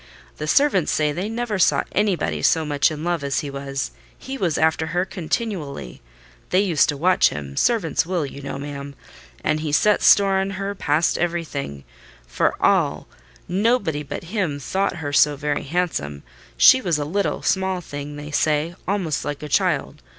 [0.37, 4.35] The servants say they never saw anybody so much in love as he was: he
[4.35, 6.01] was after her continually.
[6.49, 11.19] They used to watch him—servants will, you know, ma'am—and he set store on her past
[11.19, 11.83] everything:
[12.25, 13.07] for all,
[13.47, 16.23] nobody but him thought her so very handsome.
[16.57, 20.01] She was a little small thing, they say, almost like a child.